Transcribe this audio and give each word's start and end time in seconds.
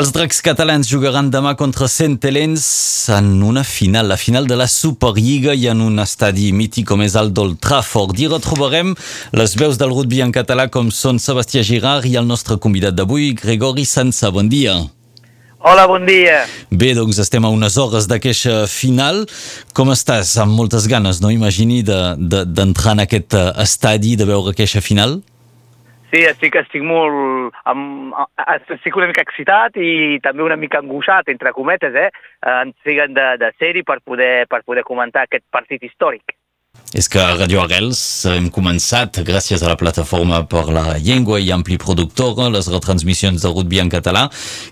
Els 0.00 0.14
dracs 0.16 0.38
catalans 0.40 0.88
jugaran 0.88 1.26
demà 1.28 1.50
contra 1.60 1.84
Centelens 1.92 2.62
en 3.12 3.42
una 3.44 3.60
final, 3.68 4.06
la 4.08 4.16
final 4.16 4.46
de 4.48 4.56
la 4.56 4.64
Superliga 4.64 5.52
i 5.52 5.66
en 5.68 5.82
un 5.84 6.00
estadi 6.00 6.46
mític 6.56 6.86
com 6.88 7.02
és 7.04 7.18
el 7.20 7.28
d'Old 7.36 7.58
Trafford. 7.60 8.16
I 8.16 8.30
retrobarem 8.32 8.94
les 9.36 9.56
veus 9.60 9.76
del 9.76 9.92
rugby 9.92 10.22
en 10.24 10.32
català 10.32 10.70
com 10.72 10.88
són 10.88 11.20
Sebastià 11.20 11.60
Girard 11.68 12.08
i 12.08 12.14
el 12.16 12.24
nostre 12.24 12.56
convidat 12.56 12.96
d'avui, 12.96 13.34
Gregori 13.36 13.84
Sansa. 13.84 14.30
Bon 14.32 14.48
dia. 14.48 14.78
Hola, 15.60 15.84
bon 15.90 16.08
dia. 16.08 16.46
Bé, 16.72 16.94
doncs 16.96 17.20
estem 17.20 17.44
a 17.44 17.52
unes 17.52 17.76
hores 17.76 18.08
d'aquesta 18.08 18.62
final. 18.72 19.26
Com 19.76 19.92
estàs? 19.92 20.32
Amb 20.40 20.56
moltes 20.56 20.88
ganes, 20.88 21.20
no? 21.20 21.28
Imagini 21.28 21.82
d'entrar 21.84 22.16
de, 22.16 22.46
de, 22.48 22.94
en 22.94 23.04
aquest 23.04 23.36
eh, 23.36 23.50
estadi, 23.66 24.16
de 24.16 24.32
veure 24.32 24.56
aquesta 24.56 24.80
final? 24.80 25.20
Sí, 26.10 26.24
estic, 26.26 26.56
estic 26.58 26.82
molt... 26.82 27.54
Amb, 27.70 28.16
estic 28.74 28.96
una 28.98 29.06
mica 29.10 29.22
excitat 29.22 29.78
i 29.78 30.18
també 30.24 30.42
una 30.42 30.58
mica 30.58 30.80
angoixat, 30.82 31.30
entre 31.30 31.54
cometes, 31.54 31.94
eh? 31.94 32.10
Ens 32.50 32.74
siguen 32.86 33.14
de, 33.14 33.26
de 33.38 33.52
sèrie 33.62 33.86
per 33.86 34.00
poder, 34.02 34.46
per 34.50 34.64
poder 34.66 34.82
comentar 34.86 35.28
aquest 35.28 35.46
partit 35.54 35.86
històric. 35.86 36.34
És 36.94 37.06
que 37.10 37.20
a 37.22 37.36
Radio 37.36 37.60
Arrels 37.62 38.00
hem 38.30 38.48
començat, 38.50 39.20
gràcies 39.26 39.62
a 39.62 39.70
la 39.70 39.78
plataforma 39.78 40.42
per 40.50 40.64
la 40.74 40.98
llengua 40.98 41.38
i 41.42 41.50
ampli 41.54 41.78
productor, 41.78 42.38
les 42.50 42.66
retransmissions 42.70 43.42
de 43.42 43.52
rugby 43.52 43.78
en 43.82 43.90
català. 43.92 44.26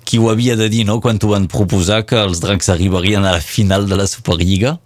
Qui 0.07 0.19
ho 0.19 0.31
havia 0.33 0.59
de 0.59 0.67
dir, 0.73 0.85
no?, 0.89 0.99
quan 1.03 1.19
t'ho 1.19 1.31
van 1.35 1.47
proposar 1.51 2.03
que 2.07 2.19
els 2.19 2.43
dracs 2.43 2.71
arribarien 2.75 3.23
a 3.23 3.37
la 3.39 3.45
final 3.45 3.87
de 3.91 3.99
la 3.99 4.07
Superliga? 4.11 4.79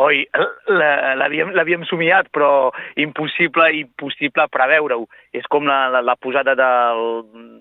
Oi, 0.00 0.24
l'havíem 0.68 1.84
somiat, 1.88 2.30
però 2.34 2.70
impossible, 2.96 3.70
impossible 3.80 4.48
preveure-ho. 4.52 5.06
És 5.32 5.46
com 5.50 5.66
la, 5.68 5.86
la, 5.92 6.02
la 6.04 6.16
posada 6.16 6.54
del, 6.58 7.04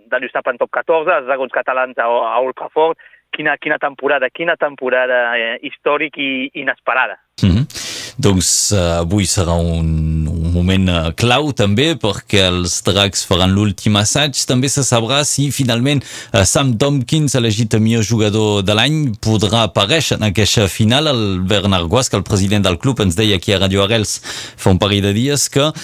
de 0.08 0.22
l'Ustap 0.22 0.48
en 0.52 0.60
top 0.62 0.72
14, 0.80 1.20
els 1.20 1.30
dragons 1.30 1.54
catalans 1.54 1.98
a, 1.98 2.08
a 2.08 2.40
Old 2.42 2.58
Trafford. 2.58 2.98
Quina, 3.36 3.58
quina 3.60 3.78
temporada, 3.78 4.30
quina 4.32 4.56
temporada 4.56 5.36
eh, 5.36 5.58
històric 5.68 6.16
i 6.18 6.50
inesperada. 6.64 7.20
Mm 7.44 7.50
-hmm. 7.52 7.87
Doncs 8.18 8.72
uh, 8.74 9.04
avui 9.04 9.28
serà 9.30 9.54
un, 9.62 10.26
un 10.32 10.54
moment 10.54 10.88
uh, 10.90 11.02
clau 11.14 11.52
també 11.54 11.92
perquè 12.02 12.48
els 12.48 12.80
dracs 12.86 13.22
faran 13.30 13.54
l'últim 13.54 14.00
assaig. 14.00 14.40
També 14.50 14.72
se 14.74 14.82
sabrà 14.88 15.22
si 15.28 15.52
finalment 15.54 16.02
uh, 16.02 16.42
Sam 16.42 16.74
Tompkins, 16.82 17.38
elegit 17.38 17.78
millor 17.78 18.08
jugador 18.08 18.64
de 18.66 18.74
l'any, 18.74 18.98
podrà 19.22 19.68
aparèixer 19.68 20.18
en 20.18 20.26
aquesta 20.32 20.66
final. 20.72 21.12
El 21.12 21.44
Bernard 21.46 21.86
Guas, 21.92 22.10
que 22.10 22.18
el 22.18 22.26
president 22.26 22.66
del 22.66 22.80
club 22.82 23.06
ens 23.06 23.20
deia 23.20 23.38
aquí 23.38 23.54
a 23.54 23.62
Radio 23.62 23.86
Arrels 23.86 24.18
fa 24.58 24.74
un 24.74 24.82
parell 24.82 25.06
de 25.06 25.14
dies 25.14 25.46
que 25.54 25.70
uh, 25.70 25.78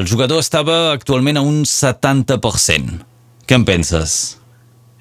el 0.00 0.10
jugador 0.10 0.42
estava 0.42 0.90
actualment 0.90 1.38
a 1.38 1.46
un 1.46 1.62
70%. 1.62 3.00
Què 3.46 3.58
en 3.58 3.66
penses? 3.68 4.39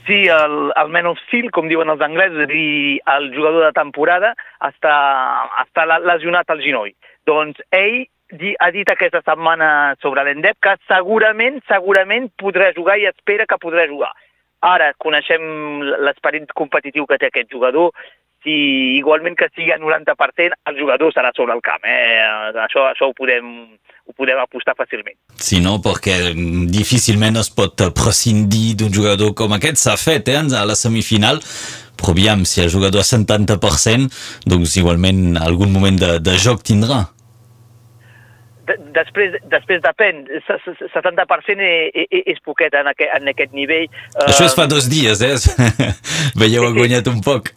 Sí, 0.09 0.23
el, 0.25 0.71
el 0.73 0.87
man 0.89 1.05
of 1.05 1.19
steel, 1.27 1.51
com 1.53 1.67
diuen 1.69 1.91
els 1.93 2.01
anglesos, 2.01 2.39
és 2.47 2.49
dir, 2.49 3.01
el 3.13 3.27
jugador 3.35 3.67
de 3.67 3.73
temporada, 3.77 4.31
està, 4.65 4.93
està 5.61 5.85
lesionat 6.01 6.49
al 6.49 6.63
genoll. 6.63 6.95
Doncs 7.29 7.61
ell 7.77 8.07
ha 8.57 8.69
dit 8.73 8.89
aquesta 8.89 9.21
setmana 9.21 9.67
sobre 10.01 10.23
l'Endep 10.25 10.57
que 10.65 10.73
segurament, 10.89 11.61
segurament 11.69 12.25
podrà 12.41 12.71
jugar 12.73 12.97
i 12.97 13.05
espera 13.09 13.45
que 13.45 13.61
podrà 13.61 13.85
jugar. 13.91 14.09
Ara 14.65 14.95
coneixem 14.97 15.45
l'esperit 16.07 16.49
competitiu 16.57 17.05
que 17.05 17.19
té 17.21 17.29
aquest 17.29 17.53
jugador 17.53 17.93
si 18.41 18.97
igualment 18.97 19.37
que 19.37 19.49
sigui 19.53 19.71
a 19.75 19.77
90%, 19.77 20.57
el 20.71 20.79
jugador 20.79 21.13
serà 21.13 21.29
sobre 21.35 21.53
el 21.53 21.61
camp. 21.61 21.85
Eh? 21.85 22.17
Això, 22.65 22.87
això 22.89 23.09
ho, 23.09 23.13
podem, 23.13 23.51
ho 24.09 24.15
podem 24.17 24.41
apostar 24.41 24.73
fàcilment. 24.77 25.15
Sí, 25.37 25.59
no? 25.61 25.77
Perquè 25.83 26.17
difícilment 26.73 27.37
es 27.41 27.51
pot 27.53 27.85
prescindir 27.95 28.73
d'un 28.79 28.93
jugador 28.93 29.35
com 29.37 29.53
aquest. 29.55 29.83
S'ha 29.83 29.95
fet 30.01 30.31
eh? 30.33 30.41
a 30.41 30.65
la 30.65 30.77
semifinal, 30.77 31.41
però 31.99 32.15
aviam, 32.15 32.43
si 32.47 32.63
el 32.63 32.73
jugador 32.73 33.03
a 33.03 33.07
70%, 33.07 34.09
doncs 34.49 34.75
igualment 34.81 35.37
algun 35.37 35.71
moment 35.75 35.99
de, 36.01 36.17
de 36.23 36.35
joc 36.41 36.65
tindrà. 36.65 37.05
Després, 38.93 39.33
després 39.49 39.79
depèn, 39.81 40.27
70% 40.45 41.63
és, 41.65 42.19
és 42.33 42.41
poquet 42.45 42.75
en 42.77 42.91
aquest, 42.91 43.15
en 43.17 43.31
aquest 43.31 43.55
nivell. 43.57 43.87
Això 44.27 44.45
es 44.45 44.57
fa 44.57 44.67
dos 44.69 44.89
dies, 44.91 45.23
eh? 45.25 45.33
Veieu, 46.39 46.67
ha 46.67 46.75
guanyat 46.75 47.09
un 47.09 47.21
poc. 47.25 47.49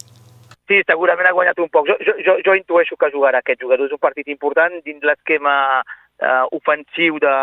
Sí, 0.69 0.79
segurament 0.87 1.27
ha 1.27 1.35
guanyat 1.35 1.59
un 1.61 1.69
poc. 1.69 1.89
Jo, 1.91 1.97
jo, 2.01 2.15
jo, 2.25 2.37
jo 2.45 2.55
intueixo 2.57 2.97
que 2.97 3.11
jugarà 3.13 3.43
aquest 3.43 3.61
jugador. 3.61 3.85
És 3.89 3.93
un 3.93 4.01
partit 4.01 4.29
important 4.31 4.79
dins 4.85 5.05
l'esquema 5.05 5.53
eh, 5.81 6.02
ofensiu 6.51 7.19
de, 7.23 7.35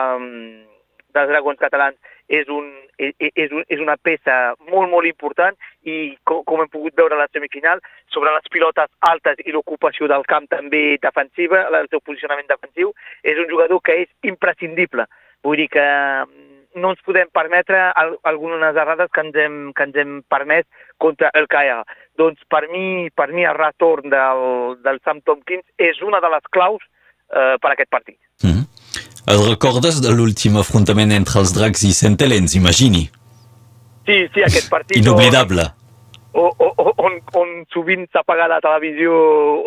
dels 1.15 1.31
dragons 1.31 1.61
catalans. 1.61 1.97
És, 2.31 2.47
un, 2.47 2.69
és, 3.03 3.11
és, 3.19 3.51
un, 3.51 3.65
és 3.67 3.81
una 3.83 3.97
peça 3.99 4.55
molt, 4.69 4.87
molt 4.93 5.09
important 5.09 5.57
i 5.83 6.13
com, 6.23 6.45
com 6.47 6.61
hem 6.63 6.69
pogut 6.71 6.95
veure 6.95 7.17
a 7.17 7.25
la 7.25 7.31
semifinal, 7.33 7.83
sobre 8.15 8.31
les 8.37 8.47
pilotes 8.55 8.87
altes 9.09 9.43
i 9.43 9.51
l'ocupació 9.51 10.07
del 10.07 10.23
camp 10.31 10.47
també 10.53 10.95
defensiva, 11.03 11.65
el 11.81 11.91
seu 11.91 11.99
posicionament 12.07 12.47
defensiu, 12.47 12.93
és 13.27 13.41
un 13.43 13.51
jugador 13.51 13.83
que 13.83 13.99
és 14.05 14.31
imprescindible. 14.31 15.09
Vull 15.43 15.59
dir 15.59 15.67
que 15.75 15.89
no 16.79 16.93
ens 16.95 17.03
podem 17.03 17.27
permetre 17.35 17.81
algunes 18.23 18.77
errades 18.79 19.11
que 19.11 19.25
ens 19.25 19.35
hem, 19.35 19.59
que 19.75 19.89
ens 19.89 19.99
hem 19.99 20.21
permès 20.31 20.69
contra 21.03 21.33
el 21.35 21.49
CAEA. 21.51 21.83
Doncs 22.21 22.47
per 22.47 22.69
mi, 22.71 23.11
per 23.11 23.31
mi 23.35 23.43
el 23.43 23.59
retorn 23.59 24.13
del, 24.13 24.45
del 24.85 25.03
Sam 25.03 25.23
Tompkins 25.27 25.67
és 25.83 25.99
una 26.07 26.23
de 26.23 26.31
les 26.31 26.47
claus 26.55 26.87
eh, 27.31 27.57
per 27.61 27.73
aquest 27.73 27.91
partit. 27.91 28.19
Mm 28.43 28.51
-hmm. 28.51 28.65
Et 29.31 29.41
recordes 29.49 30.01
de 30.01 30.11
l'últim 30.11 30.57
afrontament 30.57 31.13
entre 31.13 31.41
els 31.41 31.53
dracs 31.53 31.83
i 31.83 31.93
Centelens, 31.93 32.55
imagini? 32.55 33.11
Sí, 34.07 34.29
sí, 34.35 34.43
aquest 34.43 34.71
partit... 34.71 34.97
Inoblidable. 34.97 35.67
On, 36.33 36.51
on, 36.59 36.93
on, 37.07 37.19
on 37.35 37.49
sovint 37.75 38.07
s'apaga 38.13 38.49
la 38.49 38.61
televisió 38.61 39.13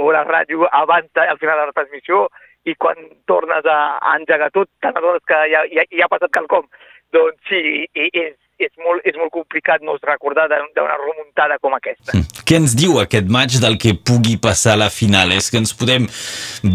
o 0.04 0.12
la 0.12 0.24
ràdio 0.24 0.68
abans, 0.72 1.10
al 1.16 1.38
final 1.38 1.60
de 1.60 1.66
la 1.70 1.76
transmissió, 1.76 2.28
i 2.66 2.76
quan 2.76 2.96
tornes 3.28 3.66
a, 3.66 3.80
a 4.00 4.16
engegar 4.20 4.50
tot, 4.52 4.70
t'adones 4.82 5.24
que 5.28 5.40
ja, 5.52 5.64
ja, 5.72 5.84
ja 5.92 6.08
ha 6.08 6.12
passat 6.12 6.32
quelcom. 6.32 6.68
Doncs 7.14 7.38
sí, 7.50 7.86
és, 7.94 8.36
és, 8.62 8.72
molt, 8.84 9.02
és 9.08 9.16
molt 9.18 9.32
complicat 9.34 9.84
no 9.86 9.96
recordar 10.02 10.46
d'una 10.52 10.98
remuntada 11.00 11.58
com 11.62 11.76
aquesta. 11.78 12.14
Mm. 12.14 12.44
Què 12.44 12.60
ens 12.60 12.76
diu 12.78 13.00
aquest 13.02 13.30
maig 13.32 13.58
del 13.64 13.78
que 13.82 13.96
pugui 13.96 14.38
passar 14.42 14.76
a 14.76 14.82
la 14.84 14.90
final? 14.94 15.34
És 15.36 15.50
que 15.52 15.60
ens 15.62 15.74
podem 15.78 16.08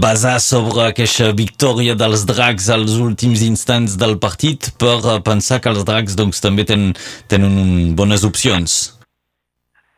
basar 0.03 0.39
sobre 0.45 0.89
aquesta 0.89 1.31
victòria 1.37 1.97
dels 1.99 2.27
dracs 2.29 2.69
als 2.75 2.99
últims 2.99 3.45
instants 3.47 3.97
del 4.01 4.19
partit 4.23 4.73
per 4.81 4.99
pensar 5.27 5.61
que 5.63 5.73
els 5.73 5.85
dracs 5.89 6.19
doncs, 6.19 6.43
també 6.45 6.67
tenen, 6.69 6.95
tenen 7.31 7.95
bones 7.99 8.27
opcions? 8.27 8.79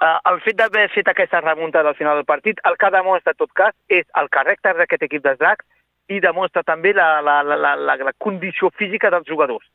Uh, 0.01 0.17
el 0.31 0.39
fet 0.41 0.57
d'haver 0.57 0.87
fet 0.95 1.11
aquesta 1.12 1.43
remuntada 1.45 1.91
al 1.93 1.97
final 1.99 2.17
del 2.17 2.25
partit, 2.25 2.61
el 2.65 2.79
que 2.81 2.89
demostra, 2.93 3.35
en 3.35 3.41
tot 3.43 3.51
cas, 3.53 3.75
és 3.93 4.07
el 4.17 4.31
caràcter 4.33 4.73
d'aquest 4.79 5.05
equip 5.05 5.27
dels 5.27 5.37
dracs 5.43 5.67
i 6.11 6.23
demostra 6.25 6.65
també 6.67 6.95
la, 6.97 7.21
la, 7.21 7.43
la, 7.45 7.75
la, 7.77 7.97
la 8.01 8.15
condició 8.19 8.73
física 8.81 9.12
dels 9.12 9.29
jugadors 9.29 9.69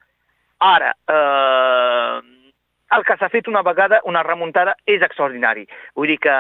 Ara, 0.60 0.96
eh, 1.08 2.22
el 2.96 3.04
que 3.04 3.18
s'ha 3.18 3.30
fet 3.30 3.48
una 3.48 3.64
vegada, 3.66 4.00
una 4.06 4.24
remuntada, 4.24 4.76
és 4.86 5.02
extraordinari. 5.04 5.66
Vull 5.96 6.14
dir 6.14 6.20
que 6.24 6.36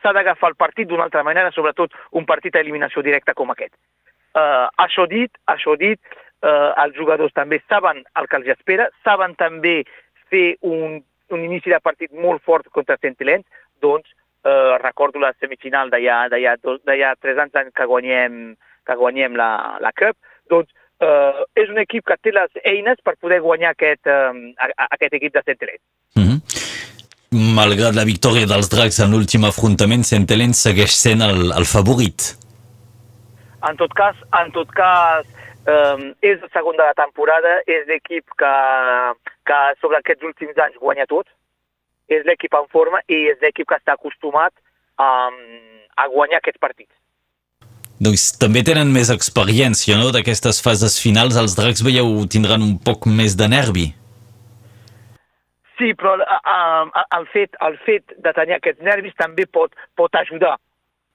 s'ha 0.00 0.12
d'agafar 0.12 0.50
el 0.52 0.58
partit 0.58 0.88
d'una 0.88 1.06
altra 1.06 1.22
manera, 1.22 1.52
sobretot 1.54 1.94
un 2.12 2.26
partit 2.26 2.56
a 2.56 2.62
eliminació 2.64 3.02
directa 3.02 3.34
com 3.34 3.50
aquest. 3.50 3.74
Eh, 4.36 4.66
això 4.82 5.06
dit, 5.08 5.32
això 5.46 5.76
dit, 5.78 6.00
eh, 6.42 6.72
els 6.84 6.96
jugadors 6.96 7.32
també 7.32 7.60
saben 7.68 8.02
el 8.18 8.28
que 8.28 8.36
els 8.36 8.50
espera, 8.56 8.88
saben 9.04 9.34
també 9.34 9.82
fer 10.30 10.56
un, 10.60 11.00
un 11.30 11.44
inici 11.44 11.70
de 11.70 11.80
partit 11.80 12.12
molt 12.12 12.42
fort 12.42 12.68
contra 12.74 12.98
Centilens, 13.00 13.46
doncs 13.80 14.08
eh, 14.44 14.78
recordo 14.82 15.22
la 15.22 15.32
semifinal 15.40 15.90
d'allà 15.90 17.14
tres 17.20 17.38
anys 17.38 17.72
que 17.74 17.86
guanyem, 17.86 18.56
que 18.86 18.94
guanyem 18.94 19.36
la, 19.38 19.50
la 19.80 19.92
Cup, 19.92 20.16
doncs 20.50 20.72
eh, 21.00 21.44
és 21.62 21.68
un 21.72 21.78
equip 21.82 22.06
que 22.06 22.16
té 22.22 22.32
les 22.34 22.62
eines 22.64 23.00
per 23.04 23.16
poder 23.20 23.40
guanyar 23.44 23.74
aquest, 23.74 24.06
eh, 24.06 24.54
aquest 24.88 25.14
equip 25.18 25.34
de 25.34 25.42
Centelens. 25.44 25.82
Mm 26.14 26.24
-hmm. 26.24 26.40
Malgrat 27.56 27.94
la 27.94 28.04
victòria 28.04 28.46
dels 28.46 28.68
Dracs 28.70 29.00
en 29.00 29.10
l'últim 29.10 29.44
afrontament, 29.44 30.04
Centelens 30.04 30.62
segueix 30.62 30.92
sent 30.94 31.20
el, 31.20 31.52
el 31.52 31.66
favorit. 31.66 32.36
En 33.68 33.76
tot 33.76 33.92
cas, 33.94 34.16
en 34.40 34.52
tot 34.52 34.70
cas 34.70 35.24
eh, 35.66 36.14
és 36.20 36.40
la 36.40 36.48
segona 36.52 36.78
de 36.82 36.88
la 36.88 37.00
temporada, 37.04 37.60
és 37.66 37.86
l'equip 37.86 38.24
que, 38.40 38.54
que 39.44 39.58
sobre 39.80 39.98
aquests 39.98 40.22
últims 40.22 40.56
anys 40.58 40.78
guanya 40.78 41.06
tot, 41.06 41.26
és 42.08 42.24
l'equip 42.24 42.54
en 42.54 42.68
forma 42.70 43.00
i 43.08 43.26
és 43.32 43.38
l'equip 43.42 43.68
que 43.68 43.78
està 43.80 43.92
acostumat 43.96 44.52
a, 44.96 45.30
a 45.96 46.08
guanyar 46.08 46.38
aquests 46.38 46.62
partits. 46.62 46.94
Doncs 47.96 48.26
també 48.36 48.60
tenen 48.66 48.90
més 48.92 49.08
experiència, 49.12 49.96
no?, 49.96 50.10
d'aquestes 50.12 50.60
fases 50.64 50.98
finals. 51.00 51.38
Els 51.40 51.56
dracs, 51.56 51.84
veieu, 51.86 52.10
tindran 52.28 52.64
un 52.64 52.76
poc 52.76 53.08
més 53.08 53.36
de 53.40 53.48
nervi. 53.48 53.86
Sí, 55.78 55.92
però 55.96 56.14
uh, 56.20 57.02
el, 57.16 57.26
fet, 57.32 57.56
el 57.64 57.76
fet 57.84 58.12
de 58.24 58.32
tenir 58.36 58.56
aquests 58.56 58.84
nervis 58.84 59.16
també 59.16 59.48
pot, 59.48 59.72
pot 59.96 60.14
ajudar. 60.20 60.56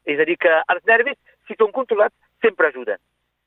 És 0.10 0.22
a 0.22 0.26
dir, 0.26 0.38
que 0.42 0.54
els 0.74 0.84
nervis, 0.90 1.18
si 1.46 1.58
són 1.58 1.74
controlats, 1.76 2.16
sempre 2.42 2.70
ajuden. 2.70 3.02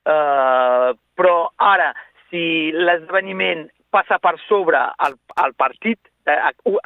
Uh, 0.06 0.94
però 1.18 1.36
ara, 1.58 1.92
si 2.30 2.70
l'esdeveniment 2.74 3.66
passa 3.94 4.18
per 4.22 4.36
sobre 4.46 4.78
el, 5.06 5.18
el 5.42 5.54
partit, 5.58 5.98
eh, 6.26 6.38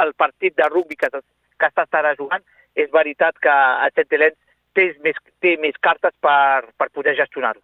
el 0.04 0.12
partit 0.16 0.56
de 0.56 0.68
rugby 0.68 0.96
que, 0.96 1.08
que 1.60 1.70
s'estarà 1.72 2.12
jugant, 2.18 2.44
és 2.76 2.92
veritat 2.92 3.36
que 3.42 3.52
a 3.52 3.88
Centelens 3.96 4.36
té 4.78 4.88
més, 5.04 5.18
té 5.42 5.56
més 5.62 5.78
cartes 5.82 6.14
per, 6.24 6.68
per 6.78 6.88
poder 6.94 7.16
gestionar-ho. 7.18 7.62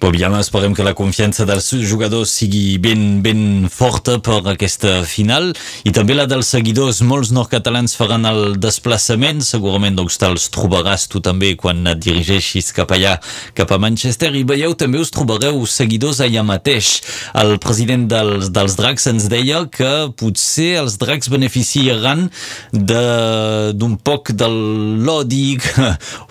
Aviam, 0.00 0.32
esperem 0.40 0.72
que 0.74 0.82
la 0.82 0.94
confiança 0.96 1.44
dels 1.44 1.66
jugadors 1.84 2.32
sigui 2.32 2.78
ben, 2.82 3.20
ben 3.20 3.68
forta 3.70 4.16
per 4.24 4.38
aquesta 4.48 5.02
final 5.04 5.50
i 5.84 5.92
també 5.94 6.16
la 6.16 6.24
dels 6.26 6.48
seguidors. 6.50 7.02
Molts 7.04 7.30
nord-catalans 7.36 7.94
faran 7.98 8.24
el 8.26 8.56
desplaçament, 8.58 9.42
segurament 9.44 9.98
doncs 9.98 10.16
te'ls 10.18 10.48
trobaràs 10.54 11.04
tu 11.12 11.20
també 11.22 11.52
quan 11.60 11.84
et 11.92 12.00
dirigeixis 12.00 12.72
cap 12.74 12.90
allà, 12.96 13.18
cap 13.54 13.70
a 13.70 13.78
Manchester 13.82 14.32
i 14.34 14.42
veieu 14.48 14.74
també 14.74 14.98
us 14.98 15.12
trobareu 15.14 15.60
seguidors 15.68 16.22
allà 16.24 16.42
mateix. 16.48 16.90
El 17.36 17.58
president 17.62 18.08
dels, 18.10 18.48
dels 18.56 18.78
dracs 18.80 19.06
ens 19.12 19.28
deia 19.30 19.62
que 19.68 19.92
potser 20.16 20.72
els 20.80 20.96
dracs 21.02 21.28
beneficiaran 21.30 22.26
d'un 22.72 23.94
poc 24.00 24.32
de 24.32 24.48
l'odi, 24.48 25.60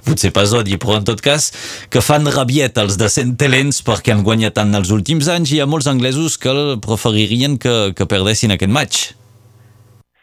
potser 0.10 0.34
pas 0.36 0.58
odi, 0.58 0.82
però 0.82 0.98
en 1.00 1.08
tot 1.08 1.22
cas 1.22 1.52
que 1.94 2.04
fan 2.04 2.28
rabiet 2.34 2.82
els 2.82 2.98
de 3.00 3.14
Centelé 3.14 3.59
talents 3.60 3.82
perquè 3.84 4.14
han 4.14 4.24
guanyat 4.24 4.56
tant 4.56 4.72
els 4.78 4.92
últims 4.96 5.28
anys 5.28 5.52
i 5.52 5.58
hi 5.58 5.62
ha 5.62 5.68
molts 5.68 5.88
anglesos 5.92 6.38
que 6.40 6.52
preferirien 6.80 7.58
que, 7.60 7.92
que 7.92 8.06
perdessin 8.08 8.54
aquest 8.56 8.72
match. 8.72 9.12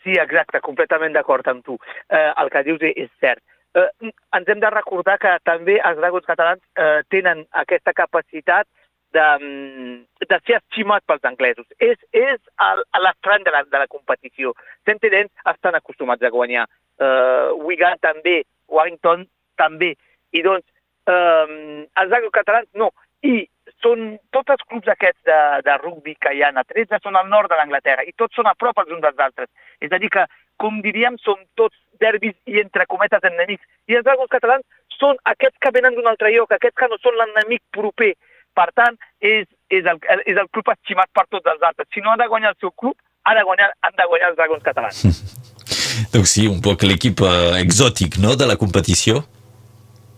Sí, 0.04 0.16
exacte, 0.16 0.62
completament 0.64 1.12
d'acord 1.12 1.46
amb 1.48 1.64
tu. 1.64 1.76
Eh, 2.08 2.32
el 2.40 2.48
que 2.48 2.62
dius 2.64 2.80
és 2.88 3.10
cert. 3.20 3.42
Eh, 3.76 4.08
ens 4.38 4.48
hem 4.48 4.60
de 4.62 4.70
recordar 4.72 5.18
que 5.20 5.34
també 5.44 5.76
els 5.76 6.00
dragons 6.00 6.24
catalans 6.24 6.62
eh, 6.80 7.02
tenen 7.12 7.44
aquesta 7.52 7.92
capacitat 7.92 8.64
de, 9.12 9.26
mm, 9.36 9.96
de 10.30 10.38
ser 10.46 10.56
estimat 10.62 11.04
pels 11.04 11.28
anglesos. 11.28 11.66
És, 11.76 11.98
és 12.16 12.40
l'estrany 13.02 13.44
de, 13.44 13.52
la, 13.52 13.64
de 13.68 13.82
la 13.84 13.90
competició. 13.90 14.54
Centenens 14.88 15.32
estan 15.44 15.76
acostumats 15.76 16.24
a 16.24 16.32
guanyar. 16.32 16.64
Eh, 16.96 17.50
Wigan 17.66 18.00
també, 18.00 18.44
Warrington 18.72 19.26
també. 19.60 19.92
I 20.32 20.40
doncs, 20.46 20.64
eh, 21.10 21.84
els 21.84 22.14
dragons 22.14 22.32
catalans 22.32 22.70
no 22.72 22.94
i 23.24 23.46
són 23.82 24.16
tots 24.34 24.54
els 24.54 24.62
clubs 24.70 24.88
aquests 24.88 25.22
de, 25.28 25.38
de 25.66 25.76
rugby 25.80 26.14
que 26.20 26.32
hi 26.34 26.42
ha 26.44 26.52
a 26.54 26.64
13 26.64 27.00
són 27.02 27.16
al 27.18 27.28
nord 27.28 27.50
de 27.50 27.58
l'Anglaterra 27.58 28.04
i 28.06 28.14
tots 28.16 28.36
són 28.36 28.48
a 28.48 28.54
prop 28.58 28.78
els 28.82 28.92
uns 28.94 29.04
dels 29.04 29.22
altres. 29.26 29.48
És 29.80 29.92
a 29.92 30.00
dir 30.02 30.10
que, 30.12 30.24
com 30.60 30.80
diríem, 30.84 31.18
són 31.22 31.42
tots 31.60 31.76
derbis 32.00 32.36
i 32.46 32.60
entre 32.62 32.86
cometes 32.86 33.24
enemics. 33.28 33.64
I 33.88 33.98
els 33.98 34.06
dragons 34.06 34.32
catalans 34.32 34.64
són 34.96 35.20
aquests 35.32 35.60
que 35.60 35.72
venen 35.74 35.96
d'un 35.96 36.08
altre 36.08 36.32
lloc, 36.34 36.52
aquests 36.52 36.78
que 36.80 36.90
no 36.92 36.98
són 37.02 37.18
l'enemic 37.20 37.62
proper. 37.76 38.14
Per 38.56 38.70
tant, 38.72 38.96
és, 39.20 39.44
és, 39.68 39.84
el, 39.84 40.00
és 40.24 40.38
el 40.40 40.48
club 40.48 40.70
estimat 40.72 41.10
per 41.12 41.26
tots 41.28 41.52
els 41.52 41.60
altres. 41.60 41.88
Si 41.92 42.00
no 42.00 42.14
ha 42.14 42.20
de 42.20 42.28
guanyar 42.30 42.54
el 42.54 42.60
seu 42.62 42.72
club, 42.72 42.96
ha 43.28 43.34
de 43.36 43.42
guanyar, 43.44 43.68
han 43.84 43.98
de 43.98 44.06
guanyar 44.08 44.30
els 44.32 44.38
dragons 44.38 44.64
catalans. 44.64 45.02
doncs 46.14 46.36
sí, 46.38 46.46
un 46.48 46.62
poc 46.64 46.86
l'equip 46.88 47.20
eh, 47.20 47.60
exòtic 47.60 48.16
no, 48.22 48.32
de 48.40 48.48
la 48.48 48.56
competició. 48.56 49.20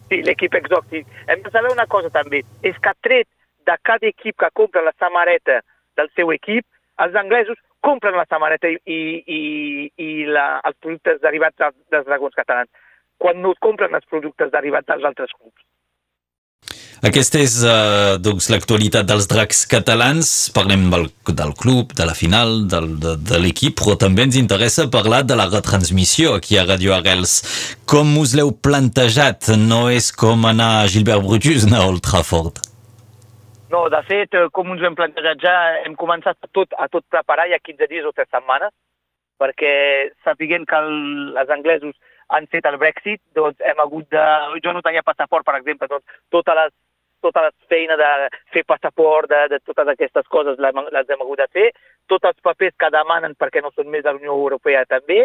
Sí, 0.08 0.22
l'equip 0.24 0.54
exòtic. 0.56 1.08
Hem 1.28 1.42
de 1.44 1.52
saber 1.52 1.72
una 1.72 1.86
cosa 1.86 2.10
també, 2.10 2.42
és 2.64 2.76
que 2.84 2.94
tret 3.04 3.28
de 3.68 3.76
cada 3.84 4.08
equip 4.08 4.38
que 4.40 4.50
compra 4.56 4.82
la 4.82 4.94
samareta 4.98 5.60
del 6.00 6.08
seu 6.16 6.32
equip, 6.32 6.64
els 7.04 7.16
anglesos 7.20 7.58
compren 7.84 8.16
la 8.16 8.26
samareta 8.28 8.70
i, 8.70 8.78
i, 8.88 9.40
i 10.00 10.08
la, 10.26 10.60
els 10.66 10.78
productes 10.82 11.20
derivats 11.22 11.58
dels, 11.60 11.76
dels 11.92 12.06
dragons 12.08 12.38
catalans, 12.38 12.70
quan 13.18 13.42
no 13.42 13.54
compren 13.60 13.94
els 13.94 14.06
productes 14.10 14.50
derivats 14.54 14.88
dels 14.88 15.04
altres 15.04 15.34
clubs. 15.36 15.60
Aquesta 16.98 17.38
és 17.38 17.52
uh, 17.62 18.16
doncs, 18.18 18.48
l'actualitat 18.50 19.06
dels 19.06 19.28
dracs 19.30 19.60
catalans. 19.70 20.30
Parlem 20.54 20.88
del, 20.90 21.04
del 21.30 21.52
club, 21.54 21.92
de 21.94 22.06
la 22.08 22.14
final, 22.18 22.64
del, 22.66 22.88
de, 22.98 23.12
de 23.22 23.38
l'equip, 23.38 23.76
però 23.78 23.94
també 24.00 24.24
ens 24.26 24.38
interessa 24.40 24.88
parlar 24.90 25.20
de 25.22 25.36
la 25.38 25.46
retransmissió 25.46 26.34
aquí 26.34 26.58
a 26.58 26.66
Radio 26.66 26.96
Arrels. 26.96 27.36
Com 27.86 28.16
us 28.18 28.34
l'heu 28.34 28.50
plantejat? 28.50 29.52
No 29.62 29.84
és 29.94 30.10
com 30.10 30.42
anar 30.50 30.72
a 30.80 30.90
Gilbert 30.90 31.22
Brutus 31.22 31.68
a 31.70 31.84
Old 31.86 32.02
Trafford. 32.02 32.58
No, 33.70 33.84
de 33.92 34.02
fet, 34.08 34.34
eh, 34.34 34.48
com 34.50 34.72
ens 34.72 34.82
ho 34.82 34.90
hem 34.90 34.98
plantejat 34.98 35.38
ja, 35.44 35.54
hem 35.86 35.94
començat 35.94 36.34
a 36.42 36.50
tot, 36.50 36.74
a 36.74 36.88
tot 36.90 37.04
preparar 37.12 37.46
ja 37.52 37.62
15 37.62 37.86
dies 37.90 38.06
o 38.08 38.14
3 38.16 38.26
setmanes, 38.32 38.74
perquè 39.38 39.72
sapiguem 40.26 40.64
que 40.66 40.82
el, 40.82 40.94
els 41.38 41.52
anglesos 41.52 41.94
han 42.34 42.46
fet 42.52 42.66
el 42.68 42.76
Brexit, 42.80 43.22
doncs 43.36 43.60
hem 43.64 43.80
hagut 43.82 44.08
de... 44.12 44.24
Jo 44.64 44.74
no 44.74 44.84
tenia 44.84 45.06
passaport, 45.06 45.46
per 45.46 45.56
exemple, 45.58 45.88
doncs 45.90 46.20
totes 46.34 46.58
les 46.60 46.74
tota 47.20 47.42
la 47.42 47.50
feina 47.66 47.96
de 47.98 48.08
fer 48.54 48.62
passaport, 48.66 49.28
de, 49.30 49.40
de 49.50 49.58
totes 49.66 49.88
aquestes 49.90 50.28
coses 50.30 50.60
les, 50.62 50.76
les 50.94 51.08
hem 51.10 51.24
hagut 51.24 51.40
de 51.42 51.48
fer, 51.52 51.66
tots 52.06 52.28
els 52.30 52.38
papers 52.46 52.76
que 52.78 52.92
demanen 52.94 53.34
perquè 53.38 53.62
no 53.62 53.72
són 53.74 53.90
més 53.90 54.04
de 54.04 54.12
la 54.12 54.20
Unió 54.20 54.36
Europea 54.36 54.84
també, 54.86 55.24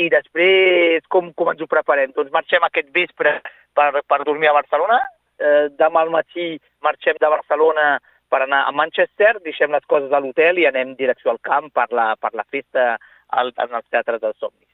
i 0.00 0.08
després 0.12 1.06
com, 1.12 1.32
com 1.36 1.50
ens 1.52 1.62
ho 1.64 1.68
preparem? 1.70 2.12
Doncs 2.16 2.32
marxem 2.34 2.64
aquest 2.66 2.92
vespre 2.94 3.38
per, 3.76 3.90
per 4.06 4.20
dormir 4.28 4.50
a 4.50 4.56
Barcelona, 4.60 5.00
eh, 5.40 5.66
demà 5.80 6.04
al 6.04 6.12
matí 6.14 6.52
marxem 6.84 7.18
de 7.20 7.32
Barcelona 7.32 7.86
per 8.30 8.44
anar 8.44 8.64
a 8.66 8.74
Manchester, 8.76 9.34
deixem 9.44 9.72
les 9.74 9.86
coses 9.90 10.12
a 10.12 10.20
l'hotel 10.22 10.60
i 10.62 10.68
anem 10.68 10.94
direcció 10.98 11.32
al 11.32 11.42
camp 11.42 11.72
per 11.74 11.88
la, 11.96 12.12
per 12.20 12.34
la 12.38 12.46
festa 12.46 12.92
al, 13.40 13.54
en 13.56 13.80
els 13.80 13.88
teatres 13.90 14.22
dels 14.22 14.38
somnis. 14.38 14.69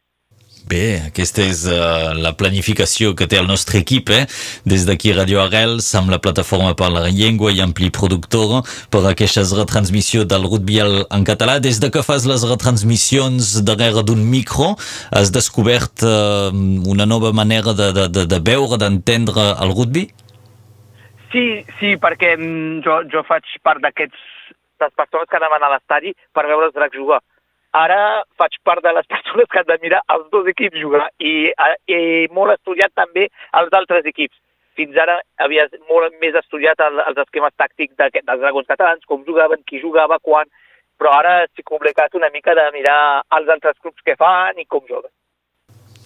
Bé, 0.66 0.98
aquesta 1.06 1.44
és 1.46 1.60
uh, 1.70 2.10
la 2.18 2.32
planificació 2.34 3.12
que 3.14 3.28
té 3.30 3.38
el 3.38 3.46
nostre 3.46 3.78
equip, 3.84 4.10
eh? 4.10 4.24
des 4.66 4.82
d'aquí 4.88 5.12
Radio 5.14 5.38
Arrels, 5.44 5.86
amb 5.94 6.10
la 6.10 6.18
plataforma 6.18 6.72
per 6.74 6.88
la 6.90 7.04
llengua 7.06 7.52
i 7.54 7.60
ampli 7.62 7.92
productor 7.94 8.64
per 8.90 9.04
aquestes 9.06 9.52
retransmissions 9.54 10.26
del 10.26 10.48
rugby 10.48 10.80
en 10.82 11.26
català. 11.28 11.60
Des 11.62 11.78
de 11.78 11.92
que 11.94 12.02
fas 12.02 12.26
les 12.26 12.42
retransmissions 12.50 13.52
darrere 13.68 14.02
d'un 14.02 14.24
micro, 14.26 14.72
has 15.14 15.30
descobert 15.30 16.02
uh, 16.02 16.50
una 16.50 17.06
nova 17.06 17.30
manera 17.30 17.70
de, 17.70 17.92
de, 17.94 18.08
de, 18.10 18.26
de 18.34 18.42
veure, 18.50 18.80
d'entendre 18.82 19.52
el 19.62 19.70
rugby? 19.70 20.08
Sí, 21.30 21.46
sí, 21.78 21.94
perquè 21.94 22.34
mm, 22.34 22.82
jo, 22.82 22.98
jo 23.14 23.22
faig 23.30 23.54
part 23.62 23.86
d'aquests 23.86 24.90
persones 24.98 25.30
que 25.30 25.38
anaven 25.38 25.62
a 25.62 25.72
l'estadi 25.76 26.10
per 26.34 26.48
veure 26.50 26.72
els 26.72 26.74
dracs 26.74 26.98
jugar 26.98 27.22
Ara 27.76 28.25
faig 28.40 28.56
part 28.64 28.82
de 28.84 28.93
les 28.96 29.06
persones 29.14 29.49
que 29.52 29.61
han 29.61 29.70
de 29.70 29.78
mirar 29.82 30.02
els 30.14 30.28
dos 30.34 30.49
equips 30.52 30.81
jugar 30.81 31.08
i 31.20 31.34
he 31.93 32.02
molt 32.38 32.56
estudiat 32.56 32.94
també 32.94 33.28
els 33.61 33.81
altres 33.81 34.08
equips. 34.12 34.37
Fins 34.76 34.96
ara 35.00 35.17
havia 35.40 35.67
molt 35.90 36.17
més 36.20 36.37
estudiat 36.37 36.81
el, 36.84 37.00
els 37.08 37.20
esquemes 37.25 37.55
tàctics 37.56 37.96
de, 37.96 38.11
dels 38.17 38.43
dragons 38.43 38.69
catalans, 38.73 39.05
com 39.08 39.25
jugaven, 39.28 39.62
qui 39.69 39.81
jugava, 39.81 40.19
quan, 40.20 40.50
però 41.00 41.14
ara 41.19 41.37
estic 41.44 41.73
obligat 41.73 42.17
una 42.17 42.32
mica 42.32 42.55
de 42.56 42.67
mirar 42.75 42.99
els 43.38 43.49
altres 43.56 43.78
clubs 43.81 44.05
que 44.05 44.17
fan 44.20 44.61
i 44.61 44.69
com 44.69 44.84
juguen 44.88 45.12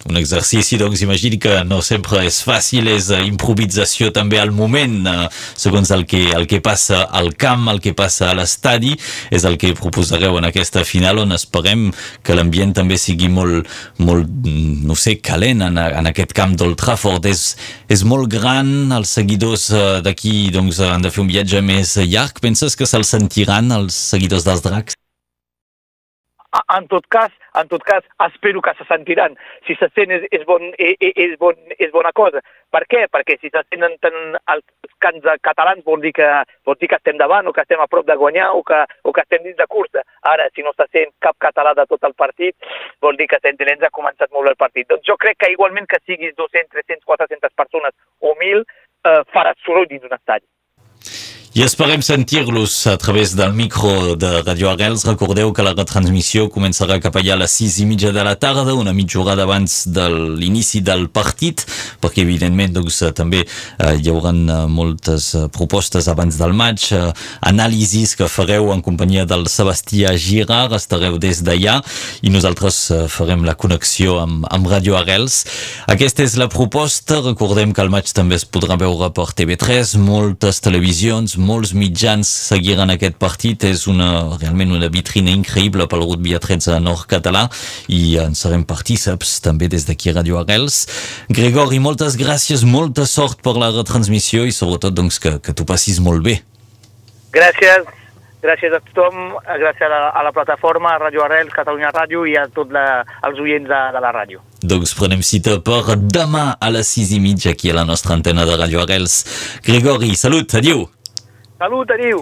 un 0.09 0.17
exercici, 0.17 0.77
doncs 0.81 1.01
imagini 1.05 1.37
que 1.41 1.61
no 1.67 1.81
sempre 1.85 2.23
és 2.25 2.41
fàcil, 2.45 2.89
és 2.91 3.09
uh, 3.11 3.21
improvisació 3.25 4.11
també 4.15 4.39
al 4.41 4.53
moment, 4.55 4.95
uh, 5.07 5.27
segons 5.59 5.91
el 5.93 6.05
que, 6.09 6.23
el 6.35 6.47
que 6.49 6.61
passa 6.63 7.03
al 7.05 7.33
camp, 7.39 7.67
el 7.71 7.81
que 7.83 7.93
passa 7.97 8.31
a 8.31 8.37
l'estadi, 8.37 8.95
és 9.31 9.45
el 9.47 9.57
que 9.61 9.73
proposareu 9.77 10.39
en 10.39 10.49
aquesta 10.49 10.85
final 10.87 11.21
on 11.23 11.35
esperem 11.35 11.89
que 12.25 12.37
l'ambient 12.37 12.73
també 12.77 12.97
sigui 13.01 13.29
molt, 13.31 13.69
molt, 14.01 14.29
mm, 14.29 14.81
no 14.87 14.97
sé, 14.97 15.17
calent 15.21 15.65
en, 15.67 15.77
en 15.81 16.11
aquest 16.11 16.35
camp 16.37 16.55
d'Old 16.57 16.79
Trafford. 16.81 17.27
És, 17.31 17.55
és 17.91 18.05
molt 18.07 18.31
gran, 18.31 18.91
els 18.95 19.13
seguidors 19.19 19.69
uh, 19.75 19.99
d'aquí 20.05 20.49
doncs, 20.53 20.81
han 20.85 21.05
de 21.05 21.13
fer 21.13 21.25
un 21.25 21.31
viatge 21.31 21.61
més 21.65 21.97
llarg. 22.01 22.41
Penses 22.41 22.77
que 22.77 22.89
se'ls 22.89 23.13
sentiran 23.17 23.71
els 23.75 23.97
seguidors 24.13 24.47
dels 24.47 24.65
dracs? 24.65 25.00
En 26.51 26.87
tot 26.87 27.05
cas, 27.07 27.31
en 27.55 27.67
tot 27.67 27.83
cas, 27.83 28.03
espero 28.27 28.61
que 28.61 28.73
se 28.75 28.85
sentiran. 28.85 29.37
Si 29.67 29.75
se 29.75 29.87
sent 29.95 30.11
és, 30.11 30.25
és, 30.31 30.43
bon, 30.45 30.63
és, 30.77 30.95
e, 30.99 31.11
és, 31.15 31.37
bon, 31.39 31.55
és 31.77 31.91
bona 31.91 32.11
cosa. 32.11 32.41
Per 32.71 32.83
què? 32.91 33.05
Perquè 33.11 33.37
si 33.39 33.51
se 33.51 33.63
senten 33.69 34.37
els 34.53 34.65
cants 35.03 35.25
catalans 35.41 35.83
vol 35.87 36.03
dir, 36.03 36.13
que, 36.15 36.27
vol 36.67 36.77
dir 36.79 36.91
que 36.91 36.99
estem 36.99 37.17
davant 37.19 37.47
o 37.47 37.53
que 37.55 37.63
estem 37.63 37.81
a 37.81 37.87
prop 37.91 38.05
de 38.07 38.15
guanyar 38.19 38.51
o 38.55 38.63
que, 38.67 38.83
o 39.03 39.13
que 39.15 39.23
estem 39.23 39.43
dins 39.47 39.57
de 39.57 39.67
cursa. 39.67 40.03
Ara, 40.33 40.49
si 40.55 40.63
no 40.63 40.75
se 40.75 40.87
sent 40.91 41.15
cap 41.23 41.39
català 41.39 41.73
de 41.77 41.87
tot 41.89 42.03
el 42.07 42.15
partit, 42.19 42.55
vol 43.01 43.19
dir 43.19 43.29
que 43.31 43.41
Sentinels 43.41 43.87
ha 43.87 43.93
començat 43.95 44.31
molt 44.35 44.51
el 44.51 44.59
partit. 44.59 44.87
Doncs 44.91 45.07
jo 45.07 45.17
crec 45.19 45.39
que 45.41 45.51
igualment 45.55 45.87
que 45.87 46.03
siguis 46.05 46.35
200, 46.35 46.71
300, 46.75 47.05
400 47.07 47.55
persones 47.55 47.95
o 48.19 48.35
1.000, 48.35 48.65
eh, 49.07 49.21
faràs 49.33 49.59
soroll 49.65 49.87
dins 49.89 50.03
d'un 50.03 50.19
estadi. 50.19 50.45
I 51.53 51.65
esperem 51.65 51.99
sentir-los 51.99 52.87
a 52.87 52.97
través 52.97 53.35
del 53.35 53.51
micro 53.51 54.15
de 54.15 54.41
Radio 54.41 54.69
Arrels. 54.69 55.03
Recordeu 55.03 55.49
que 55.51 55.65
la 55.65 55.73
retransmissió 55.75 56.45
començarà 56.47 56.95
cap 57.03 57.17
allà 57.19 57.33
a 57.35 57.41
les 57.41 57.51
sis 57.51 57.75
i 57.83 57.87
mitja 57.89 58.13
de 58.15 58.23
la 58.23 58.37
tarda, 58.39 58.71
una 58.71 58.93
mitja 58.95 59.19
hora 59.19 59.35
abans 59.43 59.81
de 59.91 60.05
l'inici 60.39 60.79
del 60.79 61.09
partit, 61.11 61.65
perquè 61.99 62.23
evidentment 62.23 62.71
doncs, 62.77 63.01
també 63.17 63.41
eh, 63.43 63.97
hi 63.99 64.07
haurà 64.07 64.31
eh, 64.31 64.61
moltes 64.71 65.33
eh, 65.35 65.41
propostes 65.51 66.07
abans 66.07 66.37
del 66.39 66.55
maig, 66.55 66.85
eh, 66.95 67.11
anàlisis 67.43 68.15
que 68.15 68.31
fareu 68.31 68.71
en 68.71 68.79
companyia 68.79 69.27
del 69.27 69.43
Sebastià 69.51 70.15
Girard, 70.15 70.71
estareu 70.79 71.19
des 71.19 71.43
d'allà 71.43 71.81
i 72.23 72.31
nosaltres 72.31 72.79
eh, 72.95 73.01
farem 73.11 73.43
la 73.43 73.57
connexió 73.59 74.21
amb, 74.23 74.47
amb 74.47 74.71
Radio 74.71 74.95
Arrels. 75.01 75.41
Aquesta 75.91 76.23
és 76.23 76.39
la 76.39 76.47
proposta, 76.47 77.19
recordem 77.27 77.75
que 77.75 77.83
el 77.83 77.91
maig 77.91 78.15
també 78.15 78.39
es 78.39 78.47
podrà 78.47 78.79
veure 78.79 79.11
per 79.11 79.27
TV3, 79.35 79.97
moltes 79.99 80.63
televisions, 80.63 81.40
molts 81.41 81.73
mitjans 81.77 82.29
seguiran 82.51 82.93
aquest 82.93 83.17
partit. 83.21 83.65
És 83.67 83.87
una, 83.91 84.37
realment 84.37 84.73
una 84.77 84.89
vitrina 84.93 85.33
increïble 85.33 85.87
pel 85.91 86.05
rugby 86.05 86.35
a 86.37 86.41
13 86.43 86.79
nord 86.83 87.07
català 87.11 87.47
i 87.91 88.17
en 88.21 88.37
serem 88.37 88.63
partíceps 88.67 89.39
també 89.45 89.69
des 89.71 89.87
d'aquí 89.89 90.11
a 90.11 90.17
Radio 90.19 90.39
Arrels. 90.41 90.83
Gregori, 91.29 91.81
moltes 91.83 92.17
gràcies, 92.19 92.65
molta 92.67 93.07
sort 93.09 93.41
per 93.45 93.57
la 93.57 93.71
retransmissió 93.73 94.45
i 94.45 94.55
sobretot 94.55 94.95
doncs, 94.95 95.19
que, 95.21 95.37
que 95.43 95.55
tu 95.57 95.67
passis 95.67 95.99
molt 96.03 96.23
bé. 96.25 96.39
Gràcies, 97.31 97.87
gràcies 98.43 98.73
a 98.75 98.79
tothom, 98.89 99.35
gràcies 99.47 99.85
a 99.87 99.91
la, 99.91 99.99
a 100.09 100.23
la 100.27 100.33
plataforma 100.35 100.97
Radio 100.99 101.23
Arrels, 101.25 101.53
Catalunya 101.55 101.91
Ràdio 101.95 102.25
i 102.27 102.35
a 102.39 102.47
tots 102.51 102.75
els 102.75 103.43
oients 103.43 103.69
de, 103.69 103.81
de 103.95 104.03
la 104.03 104.13
ràdio. 104.15 104.43
Doncs 104.61 104.93
prenem 104.97 105.23
cita 105.25 105.57
per 105.65 105.97
demà 105.97 106.51
a 106.59 106.71
les 106.73 106.95
6 106.99 107.15
i 107.17 107.21
mitja 107.23 107.55
aquí 107.55 107.71
a 107.71 107.77
la 107.81 107.87
nostra 107.87 108.17
antena 108.17 108.45
de 108.45 108.57
Radio 108.59 108.83
Arrels. 108.83 109.21
Gregori, 109.65 110.15
salut, 110.19 110.59
adiu! 110.59 110.89
Salut, 111.61 111.91
adiu! 111.93 112.17